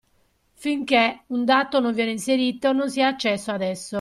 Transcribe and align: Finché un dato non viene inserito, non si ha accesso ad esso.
Finché 0.55 1.25
un 1.27 1.45
dato 1.45 1.79
non 1.79 1.93
viene 1.93 2.09
inserito, 2.09 2.71
non 2.73 2.89
si 2.89 3.03
ha 3.03 3.07
accesso 3.09 3.51
ad 3.51 3.61
esso. 3.61 3.89